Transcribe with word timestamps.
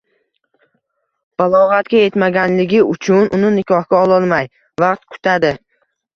balog’atga 1.41 2.01
yetmaganligi 2.05 2.81
uchun 2.95 3.29
uni 3.39 3.53
nikohga 3.59 4.01
ololmay, 4.07 4.51
vaqt 4.87 5.07
kutadi. 5.15 5.55